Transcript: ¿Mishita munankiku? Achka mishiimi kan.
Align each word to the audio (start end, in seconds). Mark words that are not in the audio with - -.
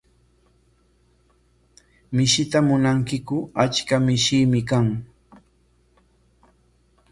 ¿Mishita 2.15 2.57
munankiku? 2.67 3.37
Achka 3.63 3.95
mishiimi 4.05 4.61
kan. 4.69 4.87